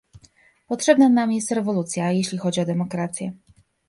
Potrzebna 0.67 1.09
nam 1.09 1.31
jest 1.31 1.51
rewolucja, 1.51 2.11
jeśli 2.11 2.37
chodzi 2.37 2.61
o 2.61 2.65
demokrację 2.65 3.33